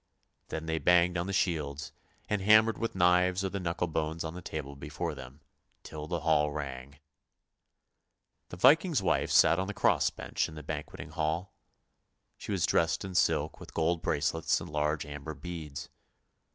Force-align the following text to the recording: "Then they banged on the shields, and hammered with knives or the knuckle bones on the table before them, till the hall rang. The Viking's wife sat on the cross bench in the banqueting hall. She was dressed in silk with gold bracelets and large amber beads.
"Then 0.49 0.65
they 0.65 0.79
banged 0.79 1.15
on 1.15 1.27
the 1.27 1.31
shields, 1.31 1.91
and 2.27 2.41
hammered 2.41 2.79
with 2.79 2.95
knives 2.95 3.45
or 3.45 3.49
the 3.49 3.59
knuckle 3.59 3.85
bones 3.85 4.23
on 4.23 4.33
the 4.33 4.41
table 4.41 4.75
before 4.75 5.13
them, 5.13 5.41
till 5.83 6.07
the 6.07 6.21
hall 6.21 6.51
rang. 6.51 6.97
The 8.49 8.57
Viking's 8.57 9.03
wife 9.03 9.29
sat 9.29 9.59
on 9.59 9.67
the 9.67 9.75
cross 9.75 10.09
bench 10.09 10.49
in 10.49 10.55
the 10.55 10.63
banqueting 10.63 11.09
hall. 11.11 11.53
She 12.39 12.51
was 12.51 12.65
dressed 12.65 13.05
in 13.05 13.13
silk 13.13 13.59
with 13.59 13.75
gold 13.75 14.01
bracelets 14.01 14.59
and 14.59 14.71
large 14.71 15.05
amber 15.05 15.35
beads. 15.35 15.89